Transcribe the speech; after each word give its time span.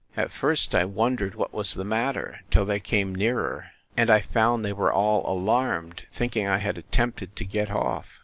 At 0.17 0.31
first 0.31 0.73
I 0.73 0.83
wondered 0.83 1.35
what 1.35 1.53
was 1.53 1.75
the 1.75 1.83
matter, 1.83 2.39
till 2.49 2.65
they 2.65 2.79
came 2.79 3.13
nearer; 3.13 3.67
and 3.95 4.09
I 4.09 4.19
found 4.19 4.65
they 4.65 4.73
were 4.73 4.91
all 4.91 5.23
alarmed, 5.31 6.07
thinking 6.11 6.47
I 6.47 6.57
had 6.57 6.79
attempted 6.79 7.35
to 7.35 7.45
get 7.45 7.69
off. 7.69 8.07